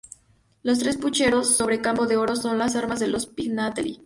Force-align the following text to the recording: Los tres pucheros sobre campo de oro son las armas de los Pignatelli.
Los 0.63 0.79
tres 0.79 0.97
pucheros 0.97 1.55
sobre 1.57 1.79
campo 1.79 2.07
de 2.07 2.17
oro 2.17 2.35
son 2.35 2.57
las 2.57 2.75
armas 2.75 2.99
de 2.99 3.07
los 3.07 3.27
Pignatelli. 3.27 3.99